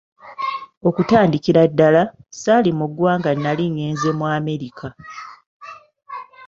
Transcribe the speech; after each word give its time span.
Okutandikira 0.87 1.61
ddala, 1.71 2.03
saali 2.41 2.69
mu 2.79 2.85
ggwanga 2.89 3.31
nali 3.43 3.65
ngenze 3.73 4.09
mu 4.19 4.25
Amerika. 4.37 4.87